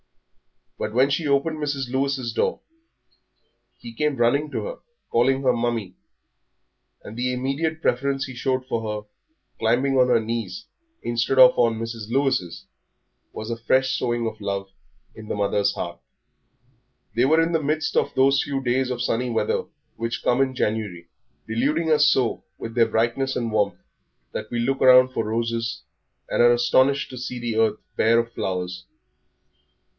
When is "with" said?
22.57-22.73